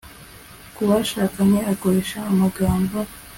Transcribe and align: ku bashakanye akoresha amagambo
ku 0.75 0.81
bashakanye 0.89 1.59
akoresha 1.73 2.19
amagambo 2.31 2.97